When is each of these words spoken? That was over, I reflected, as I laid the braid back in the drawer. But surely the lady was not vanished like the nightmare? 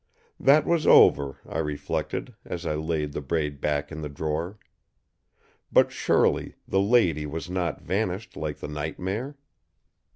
That 0.39 0.65
was 0.65 0.87
over, 0.87 1.37
I 1.47 1.59
reflected, 1.59 2.33
as 2.43 2.65
I 2.65 2.73
laid 2.73 3.11
the 3.13 3.21
braid 3.21 3.61
back 3.61 3.91
in 3.91 4.01
the 4.01 4.09
drawer. 4.09 4.57
But 5.71 5.91
surely 5.91 6.55
the 6.67 6.81
lady 6.81 7.27
was 7.27 7.51
not 7.51 7.83
vanished 7.83 8.35
like 8.35 8.57
the 8.57 8.67
nightmare? 8.67 9.37